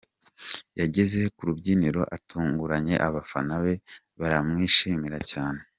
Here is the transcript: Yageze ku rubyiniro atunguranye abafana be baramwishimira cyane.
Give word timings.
Yageze 0.79 1.19
ku 1.35 1.41
rubyiniro 1.47 2.01
atunguranye 2.15 2.95
abafana 3.07 3.53
be 3.63 3.73
baramwishimira 4.19 5.19
cyane. 5.31 5.61